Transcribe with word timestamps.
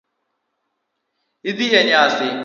Idhi 1.49 1.67
e 1.79 1.81
nyasi? 1.87 2.29